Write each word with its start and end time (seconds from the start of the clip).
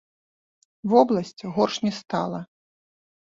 Вобласць 0.93 1.43
горш 1.57 1.75
не 1.85 1.93
стала. 1.99 2.39